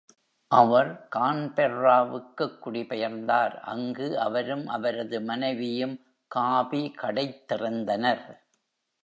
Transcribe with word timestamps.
அவர் 0.51 1.07
கான்பெர்ராவிற்குக் 1.15 2.57
குடிபெயர்ந்தார், 2.65 3.59
அங்கு 3.65 4.19
அவரும் 4.19 4.67
அவரது 4.67 5.21
மனைவியும் 5.21 5.95
காபி 6.27 6.91
கடைத் 6.91 7.45
திறந்தனர். 7.51 8.25